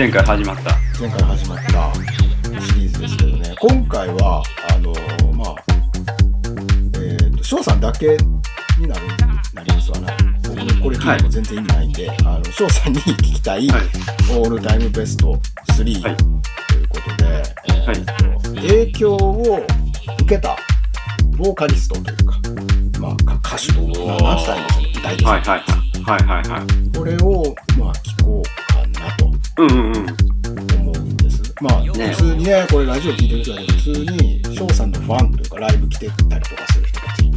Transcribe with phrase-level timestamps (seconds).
[0.00, 0.78] 前回始まった。
[0.98, 1.92] 前回始まった
[2.58, 4.94] シリーズですけどね、今回は、あの
[5.34, 5.54] まあ、
[6.98, 8.16] えっ、と、翔さんだけ
[8.78, 9.06] になる、
[9.52, 10.16] なりますわな。
[10.42, 13.82] 僕ね、これ聞いても全然意味ないんで、あの、翔さんに聞きたい、はい。
[14.38, 15.38] オールタイムベスト
[15.72, 16.24] 3、はいと
[16.76, 19.66] いうことで、えーと影響を
[20.22, 20.56] 受けた
[21.36, 22.40] ボーカリストというか、
[22.98, 25.90] まあ、か歌手というか、ななんつったらいいんでしょうね、歌い手さんはいはいはい。
[26.02, 26.98] はいはいはい。
[26.98, 27.54] これを、
[29.60, 29.92] うんうんうん。
[30.80, 31.54] 思うんです。
[31.60, 37.30] まあ、ね普通にね、これラジオ聞いてる人はね、普通に翔さんのファンというか、ライブ来てたりとかする人たち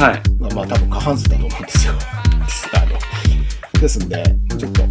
[0.00, 0.22] はい。
[0.40, 1.94] が、まあ、多分過半数だと思うんですよ。
[2.44, 3.80] リスナーの。
[3.80, 4.22] ですんで、
[4.58, 4.82] ちょっと、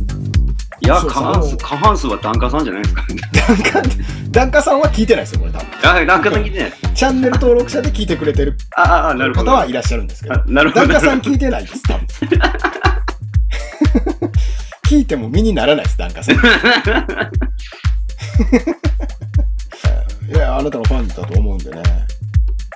[0.81, 3.21] いや、過半数、過半数は檀家さんじゃないですかね。
[3.31, 3.89] ダンカ、
[4.31, 5.67] ダンカさんは聞いてないですよ、これ多分。
[5.83, 6.73] あ、 檀家さん聞いてない。
[6.93, 8.57] チャンネル登録者で聞いてくれてる。
[9.33, 10.87] 方はいらっしゃるんですけどあ、なるほど。
[10.87, 12.04] ダンカさん聞いてないです、多分。
[14.95, 16.35] 聞いても身にならないです、ダンカさん。
[20.33, 21.83] いや、あなたのファンだと思うんでね、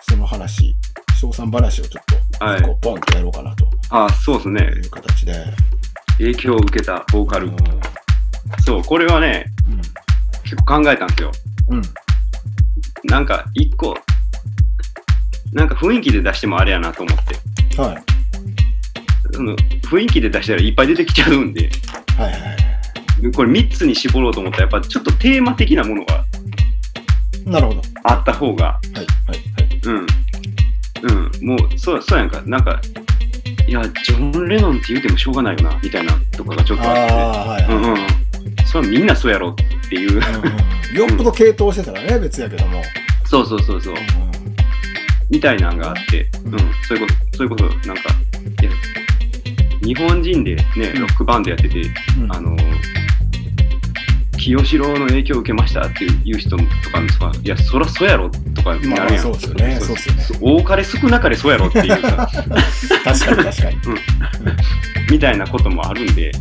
[0.09, 0.75] その話、
[1.17, 2.03] 賞賛話をちょっ
[2.37, 4.79] と、はいこうポンとやろうかなとあそうですねい。
[4.79, 5.33] う形で。
[6.17, 7.55] 影響を受けたボーカルうん。。
[8.65, 9.45] そう、これはね、
[10.43, 11.31] 結構考えたんですよ。
[11.69, 11.81] うん。
[13.05, 13.97] なんか、一個、
[15.53, 17.81] なんか雰囲気で出してもあれやなと思って。
[17.81, 18.03] はい。
[19.31, 21.69] その雰囲気で出したらいっぱい出てきちゃうんで、
[22.23, 22.47] はいはいは
[23.29, 23.31] い。
[23.33, 26.25] これ3つに絞ろうと思ったら、やっぱちょっとテーマ的なものが
[27.45, 27.81] なるほど。
[28.03, 29.81] あった方が、はいはいはい。
[29.85, 30.07] うん。
[31.01, 31.47] うん。
[31.47, 32.41] もう、そう、そうやんか。
[32.45, 32.79] なんか、
[33.67, 37.13] いや、ジョン・レノンって言うてもしょうがないよな、みたいなとかがちょっあとあって。
[37.13, 37.73] あ、はいはい。
[37.73, 37.97] うんうん。
[38.65, 39.55] それはみんなそうやろっ
[39.89, 40.11] ていう。
[40.13, 42.81] うんうんよっぽど傾倒してたらね、別やけども。
[43.25, 43.95] そうそうそうそう。
[45.29, 46.59] みたいなのがあって、うん。
[46.87, 48.09] そういうこと、そういうこと、なんか、
[48.61, 48.71] いや、
[49.81, 51.81] 日本人でね、ロックバンドやってて、
[52.19, 52.55] うんあの、
[54.39, 59.23] 清志郎の影響を受けましたっていう人とかもさ、いや、そらそうやろとかまあなるやん。
[59.23, 62.27] そうですよねそうですよね多かれ少なかれそうやろっていうさ、
[63.03, 63.77] 確かに確かに。
[65.11, 66.31] みたいなこともあるんで、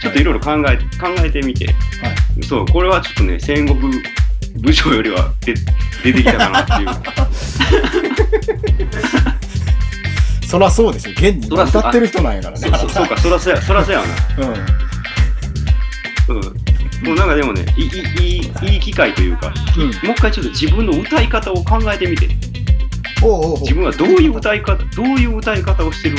[0.00, 1.74] ちょっといろいろ考え、考えてみて、はい。
[2.44, 3.92] そう、これはちょっとね、戦国
[4.60, 5.54] 武将よりは出
[6.04, 6.88] 出てきたかなっていう。
[10.48, 11.12] そらそうですよ。
[11.12, 12.68] 現に歌ってる人なんやからね。
[12.68, 14.14] そうそうそうか、そらそうや、そらそうやわな。
[14.38, 16.36] うん。
[16.36, 17.06] うん。
[17.06, 19.82] もうなんかでもね、いいいいいい機会というか、うん。
[19.84, 22.30] もう一回ちょっと自分の歌い方を考えてみて、
[23.22, 26.16] おうおうおう自分はどういう歌い方、どういう歌い方をしてる、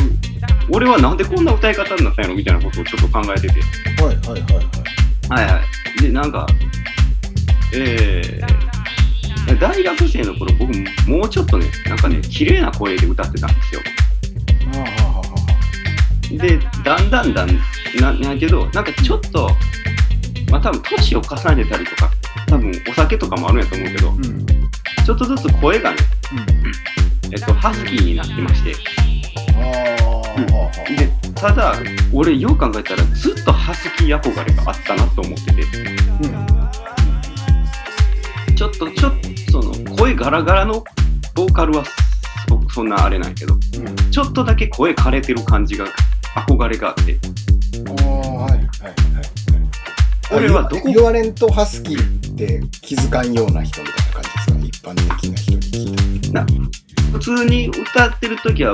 [0.70, 3.60] 俺はなんでこんな歌い方になったんやろみたいなことをちょっと考えてて。
[4.04, 4.42] はいはいはい
[5.32, 5.48] はい。
[5.48, 5.62] はいは
[5.98, 6.02] い。
[6.04, 6.46] で、なんか、
[7.74, 10.72] えー、大学生の頃、僕、
[11.10, 13.82] もうちょっとね、なんかね、綺麗な声で歌ってたんですよ。
[16.32, 17.50] で、だんだんだん、
[18.00, 19.50] ななんやけど、なんかちょっと、
[20.52, 22.12] まあ多分、年を重ねたりとか、
[22.48, 24.26] 多分、お酒とかもあるんやと思うけど、うん。
[24.26, 24.46] うん。
[25.06, 25.98] ちょっとずつ声がね、
[27.32, 28.74] えっと、ハスキーになってまして、
[29.56, 30.90] ああ、はあはあ。
[30.96, 31.76] で、ただ、
[32.14, 35.64] 俺、よう考えたら、ずっとハスキー憧れがあったなと思ってて、
[38.56, 39.14] ちょっと、ちょっ
[39.48, 40.84] と、その、声ガラガラの
[41.34, 41.84] ボーカルは、
[42.48, 43.88] そそんなあれないけど、うん。
[43.88, 43.96] うん。
[44.12, 45.86] ちょっとだけ声枯れてる感じが、
[46.36, 47.18] 憧れがあって、
[47.88, 48.70] ああ、はいはいはいはい。
[50.32, 50.78] 俺はどこ？
[50.78, 54.94] あ言言われんとハスキーって気づかんような人みたいな感じですか？
[54.94, 56.46] 一般的な人に聞いた。
[57.12, 58.74] 普通に歌ってる時は、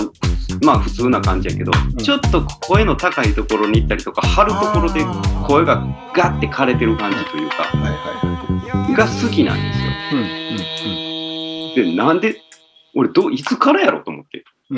[0.63, 5.05] まあ普通な感じやけど、んちょっと声の高いところに行ったりとか、張るところで
[5.47, 5.77] 声が
[6.13, 8.93] ガッて枯れてる感じというか、はいはいはい。
[8.93, 9.85] が好きなんですよ。
[10.13, 10.35] うんうん
[11.75, 12.41] で、なんで、
[12.95, 14.45] 俺どう、いつからやろうと思って。
[14.71, 14.77] うん。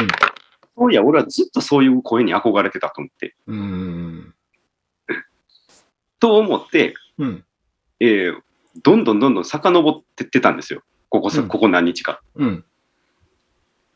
[0.78, 3.36] そういや、俺はずっとそういう声に憧れてたと思って。
[3.48, 3.58] うん。
[3.58, 4.34] うん。
[6.20, 7.44] と思って、うん。
[8.00, 8.42] えー
[8.84, 10.84] どんどんどんどん遡ってってたんですよ。
[11.10, 12.22] ここさ、うんここ何日か。
[12.36, 12.66] うん。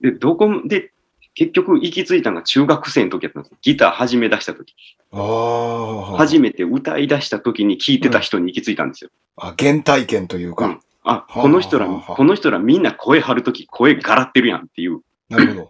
[0.02, 0.92] で、どこもで、
[1.34, 3.56] 結局行き着いたのが中学生の時やったんです。
[3.62, 4.74] ギター始め出した時。
[5.12, 6.18] ああ。
[6.18, 9.12] 初めて歌い出した時に聴いてた人に行き着いたんですよ。
[9.38, 10.80] あ、原体験というかうん。
[11.04, 15.02] あ、この人らこの人らみんな声張る時声ガラってるやんっていう。
[15.30, 15.70] なるほど。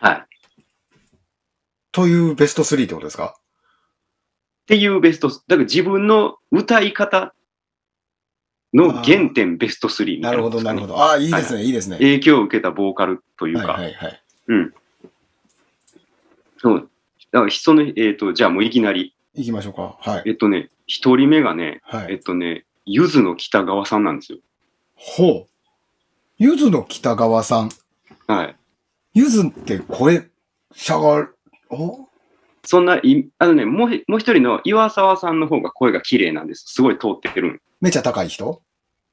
[0.00, 0.26] はい。
[1.92, 3.34] というベスト3ってことですか？
[3.36, 3.40] っ
[4.66, 7.34] ていうベスト、だから自分の歌い方
[8.72, 10.96] の原点ベスト3みたないるほど、なるほど。
[11.02, 11.96] ああ、いいですね、いいですね。
[11.96, 14.22] 影響を受けたボーカルというか、はいはいはい。
[14.48, 14.74] うん。
[16.58, 16.90] そう。
[17.32, 19.96] だから、その、えっ、と、じゃあもういきなり、行きましょうか。
[20.00, 20.22] はい。
[20.26, 22.20] えっとね、一人目がね、えっはい。
[22.20, 24.38] とね、ゆずの北川さんなんですよ。
[24.94, 25.46] ほう。
[26.38, 27.70] ゆずの北川さん。
[28.28, 28.56] はい。
[29.12, 30.28] ゆずって声、
[30.72, 31.36] しゃがる、
[31.68, 32.08] お？
[32.62, 36.64] そんない、あのね、もうもう一人の岩沢さんの方が声が綺麗なんです。
[36.66, 37.60] すごい通ってるん。
[37.80, 38.62] めっちゃ高い人？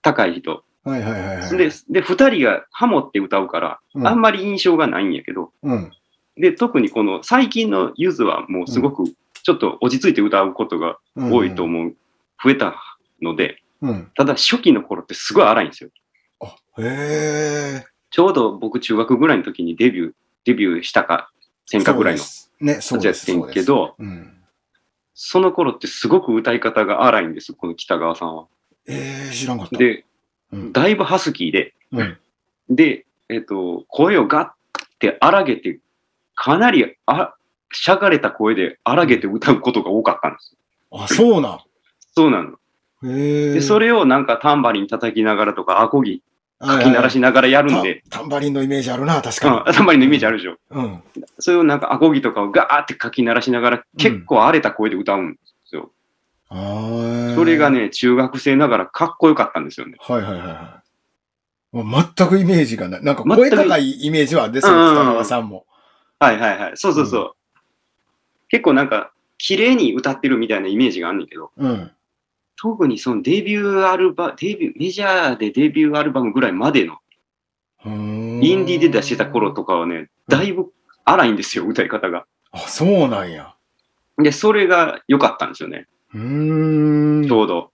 [0.02, 0.64] 高い人。
[0.84, 1.58] はいはいはいはい。
[1.58, 5.92] で、で、二人がハモって歌うから、うんあんまり印象がないんやけど、うん。
[6.36, 9.06] で、特にこの最近のゆずはもうすごく
[9.44, 11.96] ちょっと落ち着いて歌うことがうん多いと思う、
[12.44, 12.76] 増えた
[13.22, 14.12] ので、うん。
[14.16, 15.90] ただ初期の頃ってすごい荒いんですよ。
[16.42, 17.86] あ、へえ。
[18.18, 20.12] ちょうど僕中学ぐらいの時にデビュー、
[20.44, 21.30] デビューしたか、
[21.68, 23.30] せんかぐらいのそうですね、そうです。
[23.30, 24.34] やってんけど、そうん。
[25.14, 28.48] その頃ってすごく歌い方が荒いんです、この北川さんは。
[28.88, 29.78] ええ知らんかった。
[29.78, 30.04] で、
[30.52, 32.18] うん、だいぶハスキーで、うん。
[32.72, 35.80] で、えっ、と、声をガッて荒げて、
[36.34, 37.36] かなりあ
[37.72, 40.56] しゃがれた声で荒げて歌うことが多かったんです。
[40.92, 41.60] あ、そうなん。
[42.16, 42.54] そうなの。
[43.04, 43.54] へえ。
[43.54, 46.24] で、それをなんかタンバリン叩きながらとか、アコギ
[46.60, 50.52] かき鳴らしながらやるんで、タタンバリンのイメージあるな、確うんかタンバリンのイメージあるでしょ。
[50.52, 50.58] に。
[50.72, 51.04] うん。
[51.38, 55.92] それをなんかアコギとかをガーってかき鳴らしながら、結構荒れた声で歌うんですよ。
[56.50, 57.70] あーそれが。
[57.70, 59.98] ね、中学生ながらかっこよかったんですよね。
[60.00, 60.82] はいはいはいは
[61.74, 61.76] い。
[61.84, 63.04] もう全くイメージがない。
[63.04, 65.66] なんか全く声高いイメージはですよ、北川さんも。
[66.20, 66.72] はいはいはい。
[66.76, 67.36] そうそうそう。
[68.50, 71.92] 結構なんか、綺麗に歌ってるみたいなイメージがあんねんけど、うん。
[72.60, 76.98] 特にそのデビューアルバ、デビュー、メジャーでデビューアルバムぐらいまでの、
[77.86, 80.74] インディーで出してた頃とかはね、だいぶ
[81.06, 82.26] 荒いんですよ、歌い方が。
[82.52, 83.54] あ、そうなんや。
[84.18, 85.88] で、それが良かったんですよね。
[86.14, 87.32] うーんち。
[87.32, 87.72] ょうど、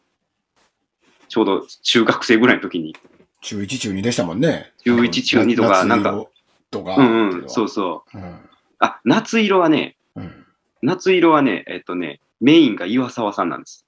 [1.29, 2.95] ちょうど中学生ぐらいの時に。
[3.41, 4.73] 中1、中2でしたもんね。
[4.83, 6.25] 中1中2とかなんか
[6.69, 6.95] とか。
[6.95, 8.17] うんうん、そうそう。
[8.17, 8.39] うん。
[8.79, 10.45] あ、夏色はね、うん。
[10.81, 13.85] 夏色はね、えっとね、メインが岩沢さんなんです。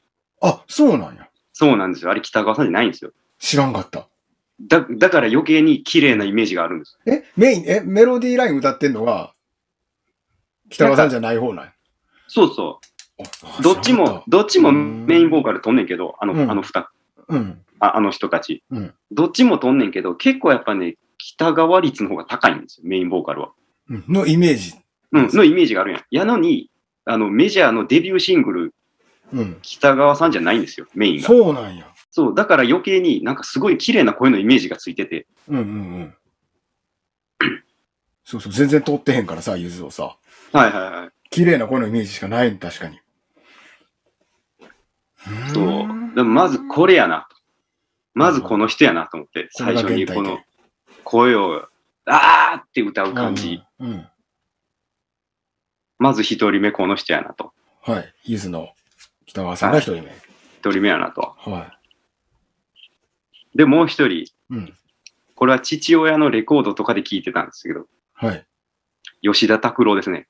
[0.47, 1.30] あ、そうなんや。
[1.53, 2.12] そうなんですよ。
[2.12, 3.12] あれ北川さんじゃないんですよ。
[3.39, 4.07] 知らんかった。
[4.62, 6.97] だ、だから余計に綺麗なイメージがあるんです。
[7.06, 9.33] え、メイン、え、メロディーライン歌ってんのが、
[10.69, 11.74] 北川さんじゃない方なんや。
[12.27, 12.80] そうそ
[13.19, 13.63] あう。
[13.63, 16.89] どっちも、どっちもうんメインボーカルとんねんけど、あの、うんあの二、
[17.27, 17.62] うん。
[17.80, 18.63] ああの人たち。
[18.71, 23.51] うんどっちもとんねんけど、結構やっぱね、北川率の方が高いんですよ、メインボーカルは。
[23.89, 24.74] うんのイメージ。
[25.12, 26.03] うん、のイメージがあるやん。
[26.12, 26.69] やのに、
[27.06, 28.74] あの、メジャーのデビューシングル、
[29.36, 29.58] うん。
[29.62, 31.28] 北川さんじゃないんですよ、メインが。
[31.28, 31.86] そうなんや。
[32.10, 35.28] そう、だから余計になんかすごい綺麗な声のイメージがついてて。
[35.50, 35.70] うんうんう
[36.04, 36.16] ん。
[38.24, 40.16] そうそう、全然通ってへんからさ、ゆずをさ。
[40.54, 41.30] はいはいはい。
[41.30, 43.02] 綺麗な声のイメージしかないん確かに。
[45.54, 46.16] そう。
[46.16, 47.36] でもまずこれやなと。
[48.14, 50.40] まずこの人やなと思って、最初にこの
[51.04, 51.68] 声を、
[52.06, 53.62] あーって歌う感じ。
[53.80, 53.92] うん。
[53.92, 54.08] うん。
[55.98, 57.52] まず一人目この人やなと。
[57.81, 58.14] はい。
[58.24, 58.70] ゆずの
[59.36, 60.12] 北川さんが一人目。
[60.60, 61.36] 一人目やなと。
[61.40, 61.78] は
[63.54, 64.34] で、もう一人、い。
[64.50, 64.74] うん。
[65.36, 68.46] これは父親のレコードとかで聞いてたんですけど、はい。
[69.22, 70.28] 吉田拓郎ですね。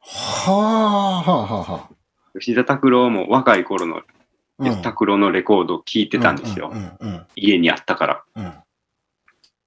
[0.00, 0.52] は
[1.26, 2.38] あ、はあ、はあ、はあ。
[2.38, 4.02] 吉田拓郎も若い頃の
[4.58, 6.70] うん拓郎のレコードを聞いてたんですよ。
[6.72, 8.24] うんうんうん家にあったから。
[8.36, 8.54] うん。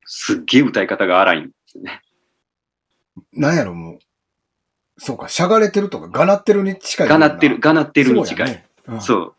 [0.06, 2.02] すっげえ歌い方が荒いんですよね。
[3.34, 4.00] なんやろ、もう。
[4.98, 7.08] そうか、しゃがれてるとか、がなってるに近い。
[7.08, 8.48] がなってる、がなってるに近い。
[8.48, 9.34] そうやねうんそう。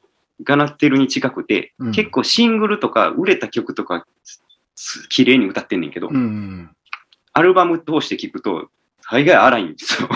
[0.44, 4.06] がなってるに近くて、うん結構シングルとか売れた曲とか、
[4.74, 6.70] す綺麗に歌ってんねんけど、うんうん
[7.32, 8.70] アルバム通して聞くと、
[9.10, 10.08] 大概荒いんですよ。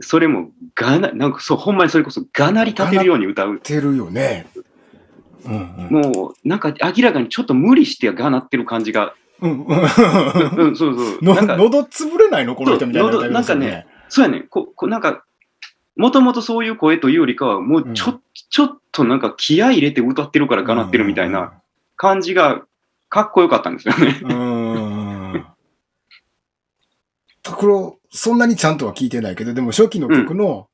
[0.00, 3.58] それも、がな、なんかそう、ほんまにそれこそ、がなり立てるように歌う。
[3.58, 4.46] てるよね。
[5.44, 6.12] うんうん。
[6.12, 11.22] もう、なんか明らかにちょっと無理してがなってる感じが、うんうんうん、そうそう。
[11.22, 14.48] のなんか、喉潰れないのこの人みたいなそう歌い方ですよ喉なんそうやねん。
[14.48, 15.24] こ、こなんか、
[15.96, 18.20] もともとそういう声というよりかは、もうちょ、うん
[18.50, 21.54] ちょっとなんか気合い入れて歌ってるからがなってるみたいな
[21.96, 22.62] 感じが、
[23.08, 24.20] かっこよかったんですよね。
[24.22, 24.30] うん。
[24.30, 25.46] うんうん。
[27.42, 30.68] 拓郎、そんなにちゃんとは聞いてないけど、でも初期の曲の、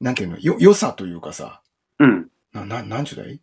[0.00, 1.62] なんていうの、よ、良さというかさ、
[1.98, 2.28] うん。
[2.52, 3.40] な、な、なんちゅうだい？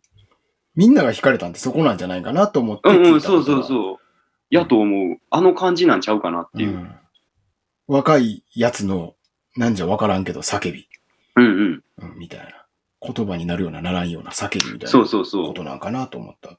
[0.76, 3.62] みんなが惹かれたんってそこなんじゃないかなと思ってうんそうそうう。
[3.64, 4.03] そう。
[4.50, 5.18] やと思う。
[5.30, 6.76] あの感じなんちゃうかなっていう。
[6.76, 6.94] ん
[7.86, 9.14] 若いやつの、
[9.56, 10.88] なんじゃわからんけど、叫び、
[11.36, 11.84] うんうん。
[11.98, 12.64] うん、みたいな。
[13.00, 14.88] 言葉になるような、ならんような叫びみたいな。
[14.88, 16.58] そうそうそことなんかなと思った。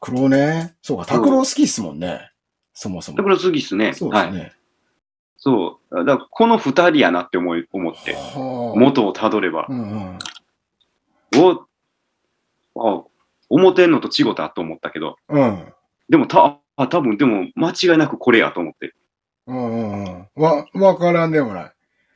[0.00, 0.74] 拓郎ね。
[0.80, 2.30] そうか、拓郎好きっすもんね。
[2.72, 3.14] そもそう。
[3.14, 3.18] も。
[3.18, 3.86] だから次っすね。
[3.86, 3.94] はい。
[3.94, 4.52] そうですね。
[5.36, 5.96] そう。
[5.96, 8.14] だからこの二人やなって思い、思って。
[8.14, 8.78] はあ。
[8.78, 9.66] 元をたどれば。
[9.68, 10.18] うんうん。
[11.36, 11.66] お、
[12.76, 13.04] あ、
[13.50, 15.16] 思ってんのと違ったと思ったけど。
[15.28, 15.72] うん。
[16.10, 18.92] でもた、あ、多分でも間違いなくこれやと思って。
[19.46, 20.28] うんうんうん。
[20.34, 21.64] わ、わからんでもない。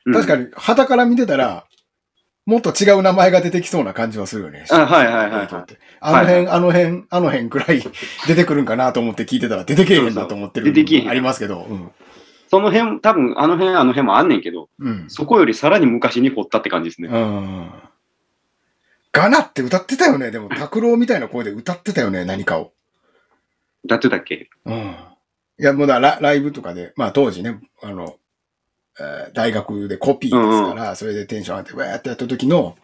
[0.05, 1.65] うん確かに、旗から見てたら、
[2.45, 4.65] もっと違う名前が出てきそうな感じはするよね。
[4.69, 5.65] あはいはいはいはい
[5.99, 7.81] あの辺、あの辺、あの辺くらい
[8.27, 11.63] 出てくるんかなと思って聞いてたら出てけえへんなと思ってるそうそう出てけえへんありますけど。
[11.63, 11.91] うん。
[12.47, 15.05] その辺、多分あの辺、あの辺もあんねんけど、うん。
[15.07, 17.07] そこよりさらに昔に掘ったって感じですね。
[17.07, 17.71] うん。
[19.11, 20.29] ガナって歌ってたよね。
[20.29, 22.73] でも、拓郎みたいな声で歌ってたよね、何かを。
[23.85, 24.49] だってだっけ？
[24.65, 24.95] うん。
[25.57, 28.15] いや、もうだラライブとかで、まあ当時ね、あの、
[28.99, 32.77] えー大学でコピーですから、それでテンション上がって、わーってやった時の、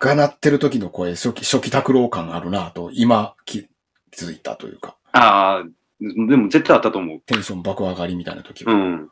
[0.00, 3.68] がなってる時の声、初期、初期拓郎感あるなと、今気
[4.10, 5.68] 気づいたというか、ああ、
[6.00, 7.20] でも絶対あったと思う。
[7.26, 8.72] テンション爆上がりみたいな時は。
[8.72, 8.80] うん。
[8.82, 9.10] うん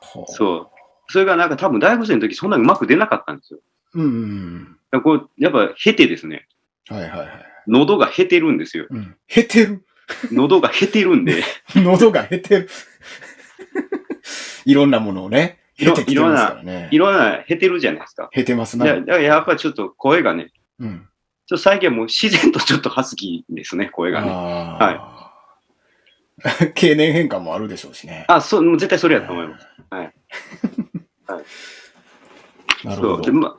[0.00, 0.68] ほうそう。
[1.10, 3.60] それがなんか多分大学生の時そんなうまく出なかったんですよ。
[3.94, 6.48] うんうんこう、やっぱ、へてですね。
[6.88, 7.28] はいはいはい。
[7.68, 8.86] 喉がへてるんですよ。
[8.90, 9.16] うん。
[9.26, 9.84] へてる？
[10.32, 11.44] 喉がへてるんで、
[11.76, 12.68] 喉がへてる。
[14.64, 16.88] いろんなものをね、いろへてきてますからね。
[16.90, 18.28] いろんなへてるじゃないですか。
[18.32, 18.86] へてますな。
[18.86, 21.08] だだからやっぱりちょっと声がね、うん。
[21.46, 24.30] ちょっと最近はもう自然とちょっとハスキーですね、声がね。
[24.30, 24.92] ああ。
[24.92, 25.18] い。
[26.74, 28.24] 経年変化もあるでしょうしね。
[28.28, 29.66] あ、そう、もう絶対それやと思います。
[31.26, 31.44] そう。
[32.84, 33.32] なるほどで、。
[33.32, 33.56] ま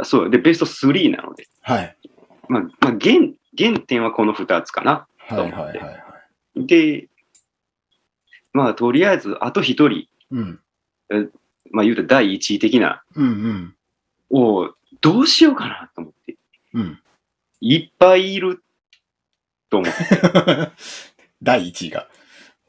[0.00, 0.30] あ、そう。
[0.30, 1.48] で、ベスト3なので。
[1.62, 1.96] はい。
[2.50, 5.06] まあ、まあ、原、原点はこの2つかな。
[5.18, 5.90] はいはいはいは
[6.56, 6.66] い。
[6.66, 7.08] で、
[8.52, 10.60] まあ、とりあえず、あと1人、うん。
[11.70, 13.74] まあ、言うと第一位的な、うんうん。
[14.30, 16.36] を、どうしようかなと思って。
[16.74, 16.98] うん。
[17.60, 18.64] いっぱいいる
[19.70, 20.72] と思って。
[21.40, 22.08] 第一位が。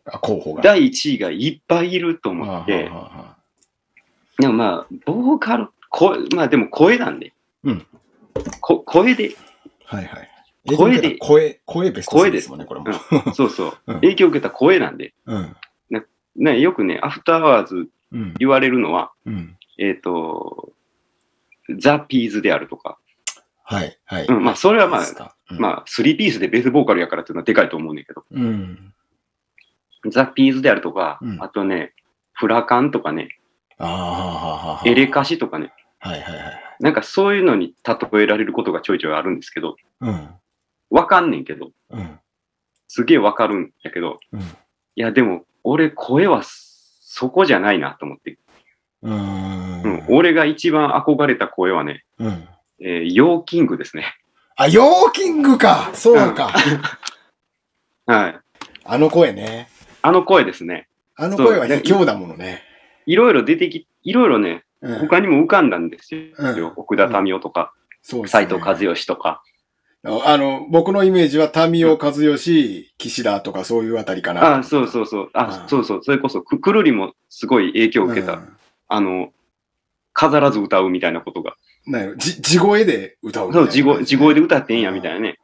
[0.06, 0.62] あ候補が。
[0.62, 3.38] 第1位がいっぱいいると思はあって、はあはあ
[4.38, 7.34] でもまあ、ボーカル、声、まあでも声なんで。
[7.64, 7.88] うん
[8.62, 9.36] こ声で、
[9.92, 10.76] はいはい。
[10.78, 12.88] 声で声、声ベスト3ですもんね、これも。
[13.34, 15.14] そうそう、 うん影響を受けた声なんで。
[15.26, 15.56] うん。
[16.38, 18.34] ね、よくね、アフターアワーズうん。
[18.40, 19.58] 言われるのは、うん。
[19.78, 20.72] えっ、と、
[21.78, 22.98] ザ・ピーズであるとか、
[23.64, 24.26] はいはい。
[24.28, 28.94] うんまあそれはまあまあ、スリーピースでベースボーカルやからっていうのはでかいと思うねんだけど、うん。
[30.10, 31.94] ザ・ピーズであるとか、うんあとね、
[32.34, 33.38] フラカンとかね、
[33.78, 34.90] ああ。
[34.90, 36.71] エレカシとかね、はいはいはい。
[36.82, 40.30] なんかそういうのに例えられることがちょいちょいあるんですけど、うん。
[40.90, 42.20] わかんねんけど、うん。
[42.88, 44.42] すげえわかるんやけど、うん。
[44.42, 44.44] い
[44.96, 48.38] やでも、俺声はそこじゃないなと思って、
[49.04, 49.84] うーん。
[49.84, 52.48] うん俺が一番憧れた声はね、うん。
[52.80, 54.16] えーヨーキングですね。
[54.56, 56.52] あ、ヨーキングかそうか。
[58.08, 58.40] はい。
[58.84, 59.70] あの声ね。
[60.02, 60.88] あの声ですね。
[61.16, 62.64] あの声は卑怯だものね。
[63.06, 65.00] いろいろ出てき、いろいろね、うん。
[65.00, 66.22] 他にも浮かんだんですよ。
[66.38, 69.44] うん奥田民生とか、そうですね斎藤和義とか。
[70.04, 74.44] あの、僕のイメージは、民生和義、岸田とかそういうあたりかな。
[74.44, 75.30] ああ、そうそうそう。
[75.34, 76.04] あうんそうそう。
[76.04, 78.34] それこそ、くくるりもすごい影響を受けた。
[78.34, 78.58] うん
[78.94, 79.30] あの、
[80.12, 81.56] 飾らず歌うみたいなことが。
[81.86, 85.38] なんやろじ地声で歌うみたそ、いうな地声、地声で歌ってんや、うんみたいなね。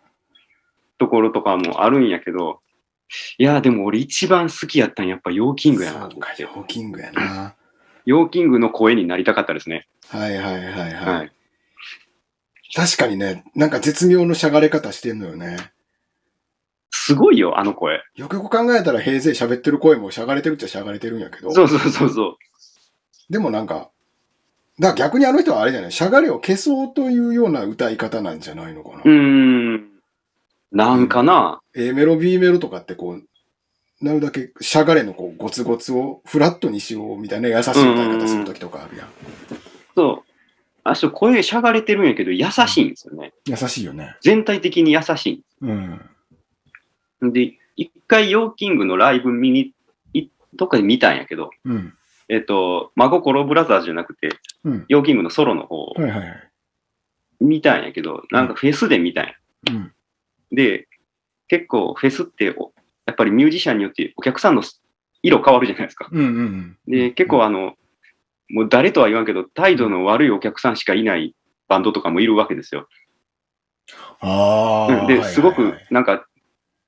[0.98, 2.60] ところとかもあるんやけど、
[3.38, 6.50] いや、でも俺一番好きやったんやっぱヨーキングやなとそうか、ヨ。
[6.50, 7.56] ーキングやな。
[8.08, 9.86] ヨーキングの声になりたかったですね。
[10.08, 10.94] はいはいはいはい。
[10.94, 11.32] はい。
[12.74, 15.58] 確かにね、なんか絶妙のしゃがれ方してんのよね。
[16.90, 18.02] すごいよ、あの声。
[18.16, 21.52] よくよく考えたら平生喋ってる声もしゃがれてるっちゃしゃがれてるんやけど。
[21.52, 22.38] そうそうそうそう。
[23.30, 23.92] でもなんか、
[24.80, 29.02] だから逆にあの人はあれじゃない、しゃがれを消そうというような歌い方なんじゃないのかな？
[29.04, 29.12] うー
[29.80, 29.90] ん。
[30.72, 33.24] なんかな、A メロ、B メロとかってこう、
[34.02, 39.08] なるだけしゃがれのこうゴツゴツをフラットにしようみたいな優しい歌い方するときとかあるやん。
[39.96, 40.32] そう。
[40.84, 43.34] あの人声しゃがれてるんやけど、優しいんですよね。
[43.46, 44.16] 優しいよね。
[44.22, 46.00] 全体的に優しうん。
[47.24, 47.34] いん。
[47.34, 49.74] で、一回ヨーキングのライブ見に、
[50.14, 51.94] いどっかで見たんやけど、うん。
[52.30, 54.30] えっと、真心ブラザーズじゃなくて、
[54.64, 54.86] うん。
[54.88, 56.50] ヨーキングのソロの方をはいはいはい。
[57.42, 59.34] 見たんやけど、なんかフェスで見たんや。
[59.72, 59.92] うん。
[60.52, 60.88] で、
[61.50, 62.72] 結構フェスってお、
[63.08, 64.62] やっぱりミュージシャンによってお客さんの
[65.24, 66.08] 色変わるじゃないですか。
[66.12, 66.78] うんうんうん。
[66.88, 67.74] で、結構あの、
[68.50, 71.34] もう誰とは言わんけど、態度の悪いお客さんしかいない
[71.68, 72.88] バンドとかもいるわけですよ。
[74.20, 75.02] ああ。
[75.02, 76.28] うんで、すごくなんか、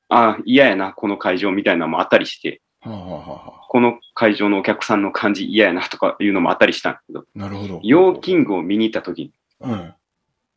[0.10, 7.80] ああ、嫌やな、この会場みたいなのもあったりして、はあはあこの会場のお客さんの感じ嫌やなとかいうのもあったりしたんだけど、なるほど。
[7.84, 9.94] ヨーキングを見に行った時に、うん。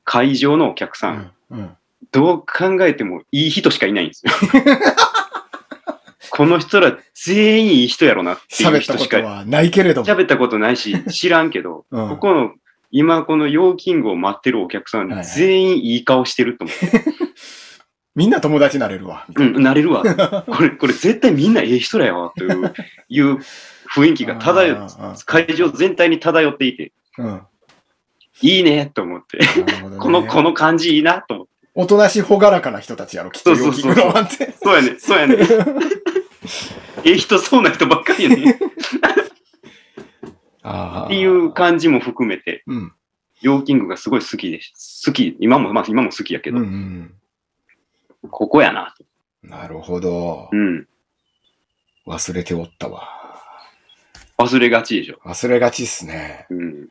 [0.05, 1.61] 会場のお客さ、うんん。
[1.61, 1.77] うん。
[2.11, 4.33] どう考えてもいい人しかいないんですよ。
[6.35, 10.07] この人ら全員いい人やろなっていう喋った人しかことはないけれども。
[10.07, 12.53] 喋ったことないし、知らんけど、うんここの、
[12.91, 17.05] 今このヨーキングを待ってるお客さん、はいはい全員いい顔してると思って。
[18.17, 19.27] みんな友達になれるわ。
[19.35, 20.03] うん、なれるわ。
[20.49, 22.75] これ、これ絶対みんなええ人だよ、という、
[23.11, 23.39] いう
[23.95, 27.43] 雰囲気が漂あーあー会場全体に漂っていて、うん。
[28.41, 29.37] いいね、と思って。
[29.37, 29.47] ね
[29.99, 31.53] この、この感じいいな、と思って。
[31.75, 33.95] おとなしほがらかな人たちやろ、きっと、そうそうそう。
[33.95, 35.37] そうやね、そうやね。
[37.05, 38.59] ええ人そうな人ばっかりやね。
[41.05, 42.93] っていう感じも含めて、うん。
[43.41, 45.03] ヨーキングがすごい好きです。
[45.07, 47.15] 好き、今も、まあ今も好きやけうんど、うん。
[48.31, 49.05] ここやなと。
[49.43, 50.57] なるほどう。
[50.57, 50.87] ん。
[52.07, 53.09] 忘れておったわ。
[54.39, 55.19] 忘れがちでしょ。
[55.25, 56.47] 忘れがちっすね。
[56.51, 56.89] うん。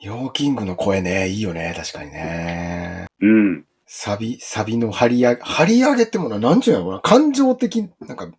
[0.00, 3.06] ヨーキングの声ね、いいよね、確かにね。
[3.20, 3.64] うん。
[3.86, 8.30] サビ、サビの張り上げ、張り上げってものは何ちゅうのかな感情的、なんか、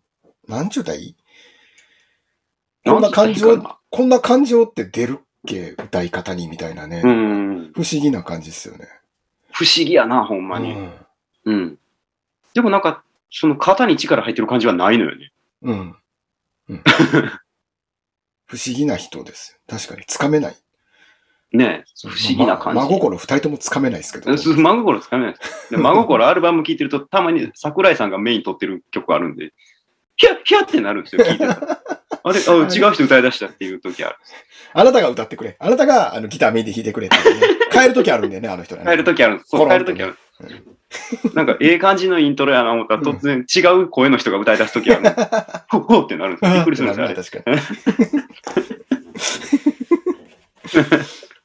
[0.50, 1.16] なんちゅうたらいい
[2.86, 7.02] こんな感情こんな感情って出るっけ歌い方にみたいなね。
[7.02, 7.72] なうん。
[7.74, 8.88] 不思議な感じっすよね。
[9.52, 10.74] 不思議やな、ほんまに。
[10.74, 10.92] うん。
[11.46, 11.80] うん。
[12.54, 15.32] でもなんか、その肩に力入ってる感じはないのよね。
[15.62, 15.96] うん。
[16.70, 16.84] うん、
[18.46, 19.60] 不思議な人です。
[19.68, 20.56] 確かに、つかめない。
[21.52, 22.80] ねえ不思議な感じ。
[22.80, 24.38] ま真心二人ともつかめないですけど。
[24.38, 25.72] す真心つかめないです。
[25.72, 29.54] で真心アルバム聴いてると、たまに桜井さんがメイン取ってる曲あるんで、
[30.20, 31.80] ヒャッヒャッってなるんですよ、聴いてたら。
[32.22, 34.16] あれあ違う人歌い出したっていう時ある。
[34.74, 35.56] あなたが歌ってくれ。
[35.58, 37.40] あなたがあのギターメインで弾いてくれってね。
[37.72, 38.92] 帰る時あるんだよね、あの人らね。
[38.92, 39.50] 帰る時あるんです。
[39.52, 40.18] そう、帰る時ある。
[41.34, 45.04] なんか、ええ感じのイントロやな思ったら、突然違う声の人が歌い出す時ある。
[45.70, 46.54] ほっほってなるんですよ。
[46.56, 47.16] びっくりするんですよ、あれ。
[47.16, 47.52] 確か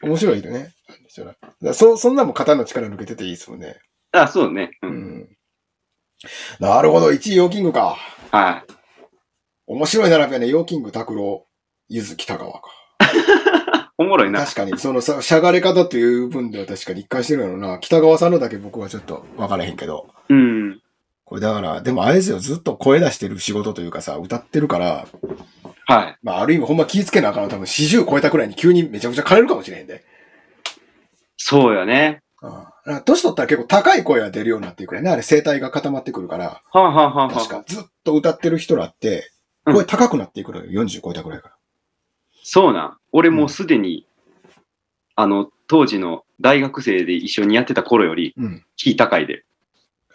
[0.02, 0.08] に。
[0.08, 0.72] 面白いよね。
[1.72, 3.76] そそんなんも肩の力抜けてていいですもんね。
[4.10, 4.70] あ、そうね。
[4.82, 4.88] う。
[4.88, 5.28] うんん。
[6.58, 7.96] なるほど、1位ヨーキングか。
[8.34, 8.72] はい。
[9.68, 11.46] 面白い並びはね、ヨーキング、拓郎、
[11.88, 12.62] ゆず、北川か。
[13.96, 14.40] おもろいな。
[14.40, 17.78] 確かに、そのさ、しゃがれ方という分では確かに一貫してるやろな。
[17.78, 20.08] 北川さんのだけ僕はちょっと分からへんけど。
[20.28, 20.80] うん。
[21.24, 25.06] これだから、でもあれですよ、ずっと声出してる仕事というかさ、歌ってるから、
[25.86, 26.16] はい。
[26.24, 30.02] まあある意味ほんま気ぃつけなあかんの多分40超えたくらいに急にめちゃくちゃ枯れるかもしれへんで。
[31.36, 32.23] そうよね。
[32.86, 33.02] うん。
[33.04, 35.10] 年取ったら結構高い声が出るようになっていくからね。
[35.10, 39.30] あれ声帯が固まってくるから、はあ、はあはあはあ、確かずっと歌ってる人らって、
[39.66, 40.82] うん声高くなっていくのよ。
[40.84, 41.54] 40超えたくらいから。
[42.42, 42.96] そうなん。
[43.12, 44.06] 俺もうすでに、
[45.16, 48.64] あの、当時の大学生で一緒にやってた頃より、うん。
[48.76, 49.44] キー高いで。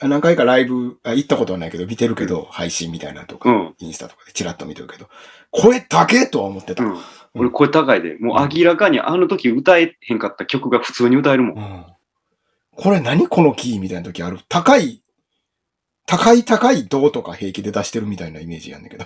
[0.01, 3.75] 何回かライブ、あ行ったことはないけど、見てるけど、配信みたいなのとか、うん。
[3.79, 5.09] インスタとかでチラッと見てるけど、
[5.49, 6.83] 声高えとは思ってた。
[6.83, 6.97] うん。
[7.33, 8.17] 俺声高いで。
[8.19, 11.85] もう明らかにあの時歌えへんかった曲が普通に歌えるもん。
[12.79, 15.03] うんこれ何このキーみたいな時ある高い、
[16.05, 19.05] 高い高い銅とか平気で出してるみたいなイメージやんだけど。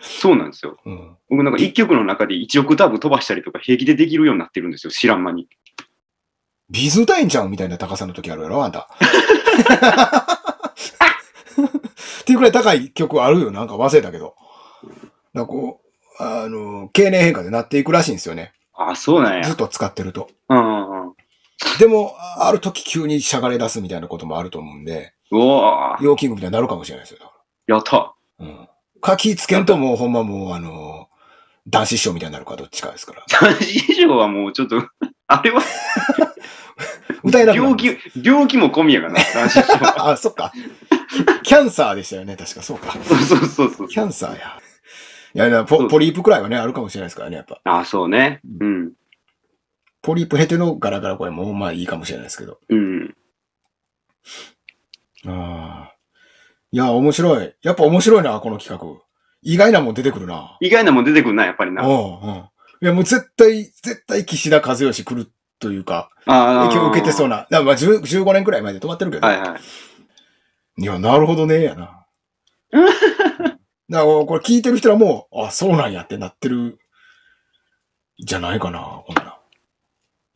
[0.00, 0.78] そうなんですよ。
[0.86, 1.16] うん。
[1.28, 4.90] 僕なんか一曲の中で1オクターブ飛ばしたりとか平気でできるようになってるんですよ。
[4.90, 5.46] 知らん間に。
[6.70, 8.88] ビズ歌えんじゃんみたいな高さの時あるやろあんた。
[12.22, 13.50] っていうくらい高い曲あるよ。
[13.50, 14.36] なんか忘れたけど。
[15.34, 15.82] なんかこ
[16.18, 18.54] う、あの、経年変化でなっていくらしいんですよね。
[18.72, 19.42] あ、そうなんや。
[19.42, 20.30] ずっと使ってると。
[20.48, 20.89] うん。
[21.78, 27.18] でも、ある時急にしゃがれ出すみたいなこともあると思うんで、うわーヨーキングみたいになるかもしれないですよ。
[27.20, 27.32] だか
[27.66, 27.96] やった。
[27.96, 28.68] らうん。
[29.00, 31.08] か気ぃつけんともうほんまもうあの、
[31.68, 33.24] 男子師匠みたいになるかどっちかですから。
[33.28, 34.76] 男子以上はもうちょっと、
[35.28, 35.62] あれは
[37.22, 40.10] 歌えなくなる病気、病気も込みやがな、男子以上は。
[40.12, 40.52] あ、そっか。
[41.42, 42.92] キャンサーでしたよね、確かそうか。
[42.92, 43.88] そうそうそうそう。
[43.88, 44.58] キャンサーや。
[45.32, 47.60] いやいやポ、ポリープくらいはね、あるかもしれないですからね、やっぱ。
[47.64, 48.40] あ、そうね。
[48.60, 48.92] うん。
[50.02, 52.58] ポリープ経てのガラガラ声も、まあいいかもしれないですけど。
[52.68, 53.14] うん。
[55.26, 55.94] ああ。
[56.72, 57.54] いや、面白い。
[57.62, 59.00] やっぱ面白いな、この企画。
[59.42, 60.56] 意外なもん出てくるな。
[60.60, 61.86] 意外なもん出てくるな、やっぱりな。
[61.86, 62.48] うん、うん。
[62.82, 67.46] いや、もう絶対、絶対岸田和義来るというか、あ影響を受けてそうな。
[67.50, 67.58] な。
[67.58, 69.26] だまあ10 15年くらい前で止まってるけど。
[69.26, 69.60] はいはい。
[70.82, 72.06] いや、なるほどね、やな。
[72.72, 73.58] だか
[73.90, 76.78] らこれ聞いてる人はもう、あ、そうなんやってなってる、
[78.18, 79.29] じゃないかな、ほんな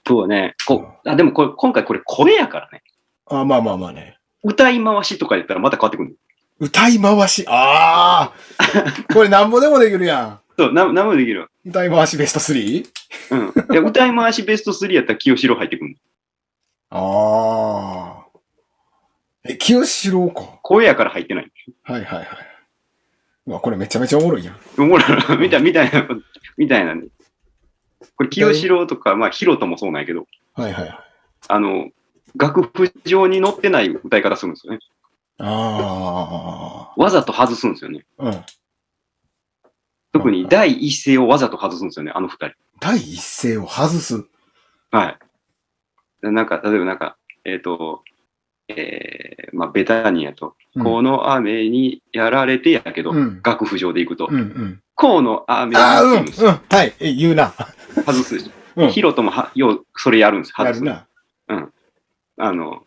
[0.05, 0.11] ら。
[0.17, 0.55] そうね。
[0.67, 2.83] こあでもこれ、今回これ声やからね。
[3.27, 4.19] あ、まあまあまあね。
[4.43, 6.17] 歌い回しとかやったらまた変わってくる。
[6.61, 8.73] 歌い回し、ああ
[9.13, 11.51] これなんぼでもできるやそう、な、なんもできる。
[11.65, 12.87] 歌い回しベスト 3?
[13.31, 13.53] うん。
[13.69, 15.97] で歌い回しベスト3やったら清志郎入ってくる。
[16.91, 18.39] ああ。
[19.47, 20.59] え、清志郎か。
[20.63, 21.51] 声やから入ってない。
[21.83, 22.29] はいはいはい。
[23.47, 24.57] うわ、これめちゃめちゃおもろいやん。
[24.79, 26.09] おもろいな、 みたい、みたいな、
[26.57, 27.09] みたいなね。
[28.17, 30.99] これ、清志郎とか、まあ、ヒロトもそうなんやけど、はいはいはい。
[31.49, 31.91] あの、
[32.37, 34.81] 楽譜上に載ってない歌い方するんですよね。
[35.39, 38.05] あわざと外すんですよね。
[38.19, 38.27] あ。
[38.27, 38.45] うん。
[40.13, 42.55] 特に第一声をわざと外すんですよね、あの二人。
[42.81, 44.25] 第一声を外す？
[44.91, 45.19] はい。
[46.23, 48.03] でなんか、例えばなんか、えっ、と、
[48.69, 53.41] えー、まあ、ベタにやと、うんこの雨にやられてやけど、うん。
[53.45, 54.81] 楽譜上でいくと、うんうん。
[54.97, 56.25] この雨にああ、うん、うん。
[56.25, 56.93] はい。
[56.99, 57.55] え、言うな。
[58.05, 58.83] 外すでしょ。
[58.83, 58.91] うん。
[58.91, 60.53] ヒロトもは、よう、それやるんです。
[60.53, 60.85] 外す。
[60.85, 61.07] やる
[61.49, 61.71] な。
[62.37, 62.85] あの、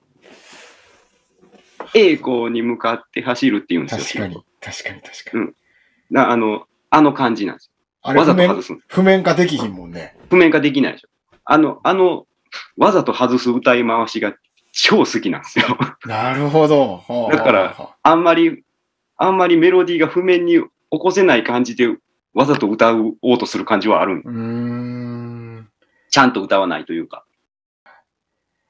[1.94, 4.24] 栄光に向かって走るって言うんですよ。
[4.26, 4.46] 確かに。
[4.62, 5.44] 確かに確かに。
[5.44, 5.56] うん
[6.10, 7.72] なあの、あの感じなんですよ。
[8.02, 8.80] あれ、わざと外すの。
[8.88, 10.16] 譜面化できひんもんね。
[10.30, 11.10] 譜面化できないでしょ。
[11.44, 12.26] あの、あの、
[12.78, 14.34] わざと外す歌い回しが
[14.72, 15.66] 超好きなんですよ。
[16.06, 17.04] なるほど。
[17.08, 18.64] は あだからあんまり、
[19.18, 21.94] あんまりメロディーが譜面に起こせない感じで、
[22.38, 25.68] わざと歌おうとする感じはあるん。
[26.12, 27.26] ちゃんと歌わないというか。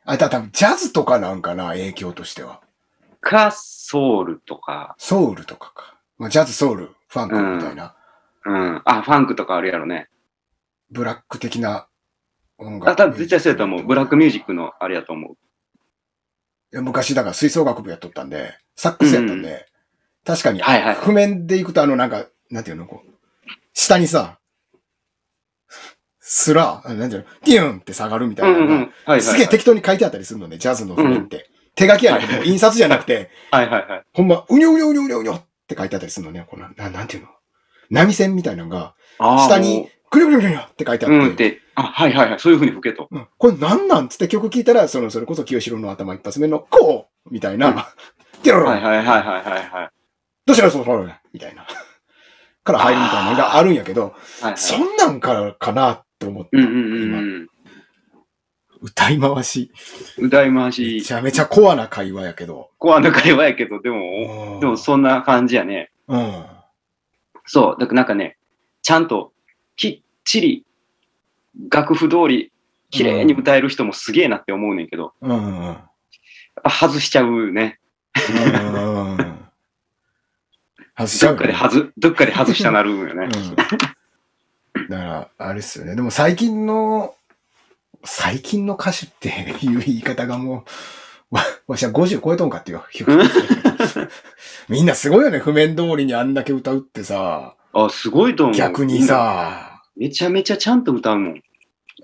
[0.06, 2.62] あ、だ、多分ジャズとかなんかな、影響としては。
[3.20, 5.98] か、ソウルとか、ソウルとかか。
[6.18, 7.94] まあ、ジャズ、ソウル、ファンクみたいな、
[8.46, 8.82] うん。
[8.86, 10.08] あ、ファンクとかあるやろね。
[10.90, 11.90] ブラック的な
[12.58, 12.90] 音楽。
[12.90, 13.86] あ、多分絶対そうやと思う。
[13.86, 15.36] ブラックミュージックのあれやと思
[16.72, 16.82] う。
[16.82, 19.66] 昔だから吹奏楽部やっとったんで、サックスやったんで、
[20.26, 23.07] 確かに、はいはい譜面で行くとあのなんか、なんていうの、こう、
[23.80, 24.40] 下にさ、
[26.20, 28.88] スラー、あなんていうの、ティーンって下がるみたいなのが、うんうんうん。
[28.88, 29.22] はいはいはい。
[29.22, 31.48] すげえ適当に書いてあったりするのね、ジャズの譜面って。
[31.76, 34.04] 手書きやねんけど、印刷じゃなくて、はいはいはい。
[34.16, 37.30] ほんま、うにょうにょうにょうにょうにょって書いてあったりするのね、この、ななんていうの？
[37.92, 42.40] 波線みたいなのが、あー下に、くるくるくるくるって書いてあって、うんって、あ、はいはいはい。
[42.40, 43.08] そういう風に吹けと。
[43.12, 47.76] うんこれなんなんつって曲聴いたら、その、それこそ清志郎の頭一発目の、こうみたいな、うん
[48.42, 49.90] ティロロはいはいはいはいはいはい。
[50.48, 51.68] どうしたらそうそうみたいな。
[52.68, 54.58] から入るみたいなのがあるんやけど、はいはい。
[54.58, 57.48] そんなんからかなと思って、うんうんうんうん。
[58.82, 59.72] 歌い回し、
[60.18, 62.70] 歌い回めし、ちゃめちゃコアな会話やけど。
[62.78, 65.90] コアの会話やけど、でも、うんでもそんな感じやね。
[66.08, 66.46] うん。
[67.46, 67.78] そう。
[67.80, 68.38] だからなんかね、
[68.84, 69.32] ちゃんと
[69.76, 70.66] きっちり
[71.72, 72.52] 楽譜通り
[72.92, 75.64] 綺麗に歌える人もすげえなって思うねんけど、うんうんうん。
[75.64, 75.78] やっ
[76.64, 77.80] ぱ外しちゃうね。
[78.16, 79.27] うん
[80.98, 83.26] 外しちゃうよねどっかで外、どっかで外したなるんよね。
[83.26, 83.56] うん
[84.90, 85.96] だから、あれっすよね。
[85.96, 87.16] でも最近の、
[88.04, 89.30] 最近の歌手って
[89.66, 90.64] いう言い方がも
[91.32, 92.82] う、わ、わしは50超えとんかっていう。
[94.70, 95.40] みんなすごいよね。
[95.40, 98.56] 譜面通りにあんだけ歌うってさ、あ、すごいと思う。
[98.56, 99.04] 逆に。
[99.04, 101.44] さ、めちゃめちゃちゃんと歌うもん。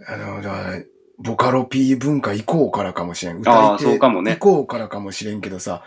[0.08, 0.80] あの、だから
[1.20, 3.38] ボカロ P 文化以降からかもしれん。
[3.38, 5.84] あ歌いーそうかもね手以降からかもしれんけどさ、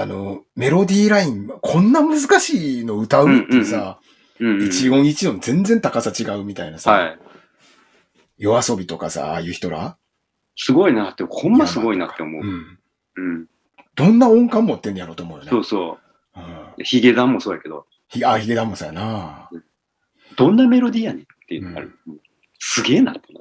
[0.00, 4.00] あの、メロディーライン、こんな難しいの歌うってさ、
[4.40, 4.66] うん、うん。
[4.66, 7.18] 一音一音全然高さ違うみたいなさ、はい。
[8.38, 9.96] 夜遊びとかさ、ああいう人ら、
[10.56, 12.44] すごいなって、ほんますごいなって思うう。
[12.46, 12.78] ん。
[13.16, 13.46] うん。
[13.94, 15.50] どんな音感持ってんやろうと思うよね。
[15.50, 15.98] そうそ
[16.36, 16.82] うんう。
[16.82, 19.50] ヒゲダンもそうやけど、ひあ、ヒゲダンもそうやな。
[20.36, 21.98] どんなメロディーやねんっていうのがある。
[22.58, 23.40] すげえなってな。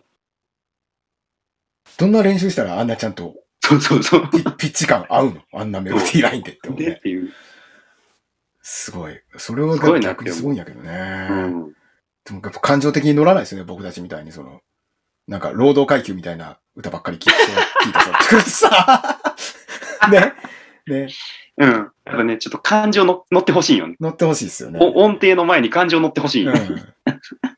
[1.98, 3.36] どんな練習したらあんなちゃんと
[3.72, 4.30] そうそうそう。
[4.30, 5.42] ピピッチ感合うの？
[5.54, 6.86] あんなメロディーラインってって思うね。
[6.88, 7.32] でっていう。
[8.62, 9.20] すごい。
[9.38, 11.28] それは逆にすごいんやけどね。
[11.32, 11.74] うん。
[12.26, 14.62] でもやっぱ感情的に乗らないですよね、僕たちみたいに、その、
[15.28, 17.32] なんか、労働階級みたいな歌ばっかり聞いて、
[17.84, 19.20] 聞いて さ、
[20.12, 20.34] ね、
[20.88, 21.08] ね、
[21.58, 21.70] うん。
[21.70, 23.96] やっぱね、ちょっと感情の乗ってほしいよね。
[24.00, 24.80] 乗ってほしいですよね。
[24.82, 26.56] お音程の前に感情乗ってほしい、うん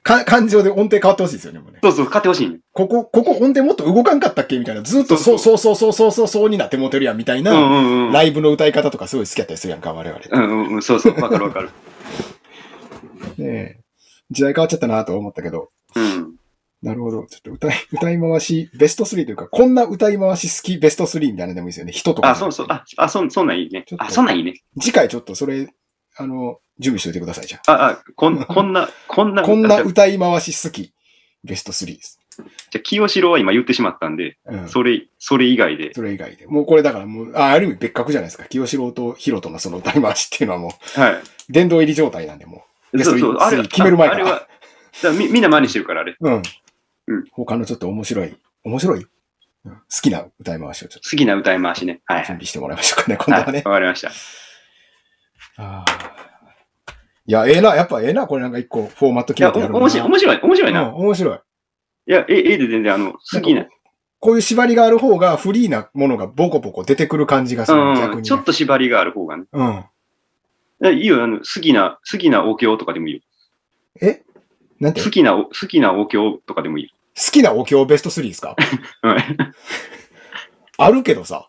[0.04, 1.80] か感情で音程変わってほしいですよね、もうね。
[1.82, 2.60] そうそう、買ってほしいね。
[2.74, 8.12] ここ、ここ音程もっと動かんかったっけみたいな、ずっとそうそうそうそうそうそうそうになってモテるやん、みたいな、うんうんうん。
[8.12, 10.22] ライブの歌い方とかすごい好きやったりするやんか、我々。
[10.30, 11.70] うんうんうん、そうそう、わかるわかる。
[13.38, 13.84] ねえ
[14.30, 16.36] 時代変わっちゃったなと思ったけど、うん。
[16.84, 17.26] なるほど。
[17.28, 21.94] ちょっと歌い、 歌い回し、ベスト3というか、こんな歌い回し好きベスト3みたいなのでもいいですよね。
[21.94, 22.30] 人とか。
[22.30, 24.62] あ、そうそう、あ、あそんそんなんいいねあ、そんなんいいね。
[24.80, 25.70] 次回ちょっとそれ、
[26.18, 27.72] あの、準備しておいてください、じゃあ。
[27.72, 30.94] あ、あ、こん こんな、こんな、こんなじゃ歌い回し好き、
[31.44, 32.20] ベスト3です。
[32.76, 34.66] あ清志郎は今言ってしまったんで、うん。
[34.66, 35.90] そそれ、それ以外で。
[35.90, 36.48] れ以外で。
[36.48, 38.46] もうこれだからもう、あある意味別格じゃないですか。
[38.46, 41.22] 清志郎とヒロトのその歌い回しっていうのはもう、はい。
[41.50, 46.16] 殿堂入り状態なんで、もベストそうそう、あれ、決める前からああれは、みみんな真似してるから、あれ。
[46.20, 46.28] う。
[46.28, 46.42] うん。
[47.08, 49.08] うん他のちょっと面白い、面白い、
[49.66, 52.02] うん好きな歌い回しをちょっ好きな歌い回しね。
[52.06, 52.26] はとい。
[52.26, 53.62] 準備してもらいましょうかね、今度は、はいね。
[53.66, 54.12] わかりました。
[55.58, 56.14] あー
[57.26, 60.82] いや、ええな、やっぱええな、これなんか一個フォーマットいや、お決めてやるの面白い、面白い、面白いな。
[60.82, 61.40] うん、面白い。
[62.08, 63.66] いや、え、えで全然、あの、好きな。
[64.20, 68.24] こういう縛りがある方がフリーなものがボコボコ出てくる感じがする、うん、逆に、ね。
[68.24, 69.46] ちょっと縛りがある方がね。
[69.54, 69.86] うん。
[70.98, 73.22] いいよ、あの、好きな、好きなお経とかでもいいよ。
[74.02, 74.24] え？
[74.84, 76.90] なんて好好きなお、好きなお経とかでもいいよ。
[77.32, 78.56] きなお経ベスト3ですか？
[79.02, 79.38] はい
[80.78, 81.48] あるけどさ。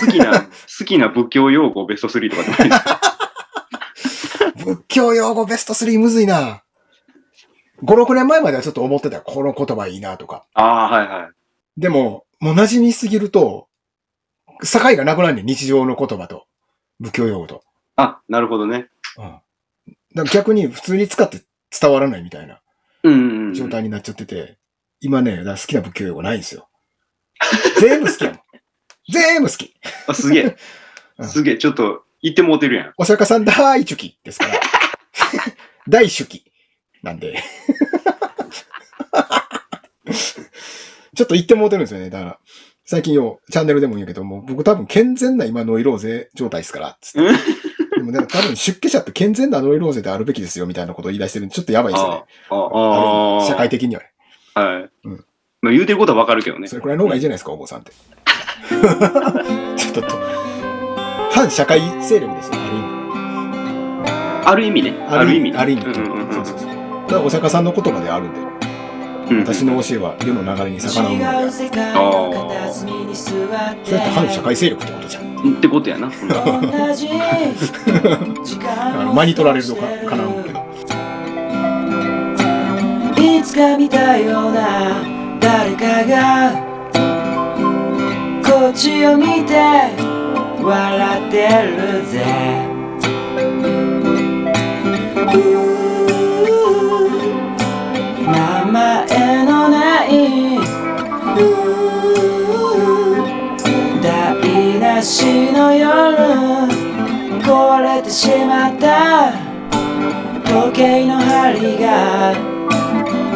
[0.00, 2.80] 好きな、好きな仏教用語ベスト3とかでもいい。
[4.64, 6.62] 仏教用語ベスト3むずいな。
[7.82, 9.22] 5、6年前まではちょっと思ってたよ。
[9.26, 10.44] この言葉いいなとか。
[10.54, 11.30] ああ、はいはい。
[11.80, 13.68] でも、もう馴染みすぎると、
[14.62, 16.46] 境がなくなるねん日常の言葉と。
[17.00, 17.62] 仏教用語と。
[17.96, 18.88] あ、なるほどね。
[19.18, 19.24] うん。
[19.24, 19.40] だか
[20.14, 21.42] ら逆に普通に使って
[21.78, 22.60] 伝わらないみたいな。
[23.54, 24.58] 状態になっちゃってて、
[25.00, 26.68] 今ね、だから好きな仏教用語ないんですよ。
[27.80, 28.40] 全部好きやもん。
[29.12, 29.74] 全部好き。
[30.06, 30.56] あすげえ。
[31.18, 31.58] うんすげえ。
[31.58, 32.92] ちょっと、言ってもうてるやん。
[32.98, 34.60] お釈迦さん大主記ですから。
[35.88, 36.52] 大主記
[37.02, 37.42] なんで。
[41.14, 42.10] ちょっと言ってもうてるんですよね。
[42.10, 42.38] だから、
[42.84, 47.20] 最近よ、チャンネルでも言うけども、僕多分健全な今ノイローゼ状態ですから、つって。
[47.96, 52.24] でもね、多分出家者って健全なノイローゼであるべきですよ、みたいなことを言い出してるんで、ちょっとやばいですよね。
[52.50, 54.12] ああ、社会的にはね。
[54.54, 54.90] はい。
[55.04, 55.24] うん
[55.62, 56.76] まあ言うてることはわかるけどねそ。
[56.76, 57.92] れくらいの方がいいじゃないですか、お坊さんって。
[59.76, 60.08] ちょっとと、
[61.30, 62.96] 反社会勢力ですよ、ある意味。
[64.44, 65.06] ある意味ね。
[65.08, 65.58] ある意味ね。
[65.58, 65.82] ある意味。
[65.84, 65.94] そう
[66.44, 66.58] そう
[67.08, 67.24] そう。
[67.26, 68.55] お釈迦さんの言葉であるんで、うん。
[69.28, 71.52] 私の教えは世の流れに逆らうものである。
[71.52, 75.24] それって反社会勢力ってことじゃん。
[75.56, 76.06] ってことやな。
[76.06, 76.50] うんだか
[78.94, 80.66] ら間に取られるとかかなうけど。
[83.20, 85.02] いつか見たような
[85.40, 86.52] 誰かが
[88.44, 89.54] こっちを見て
[90.62, 92.24] 笑ってるぜ
[105.56, 105.88] の夜
[107.42, 109.32] 壊れてしまった。
[110.44, 112.34] 時計の針が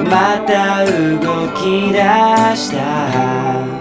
[0.05, 1.99] また動き出
[2.55, 3.80] した。